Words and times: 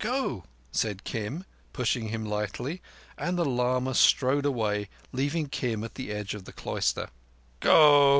"Go!" 0.00 0.42
said 0.72 1.04
Kim, 1.04 1.44
pushing 1.72 2.08
him 2.08 2.26
lightly, 2.26 2.82
and 3.16 3.38
the 3.38 3.44
lama 3.44 3.94
strode 3.94 4.44
away, 4.44 4.88
leaving 5.12 5.48
Kim 5.48 5.84
at 5.84 5.94
the 5.94 6.10
edge 6.10 6.34
of 6.34 6.46
the 6.46 6.52
cloister. 6.52 7.10
"Go!" 7.60 8.16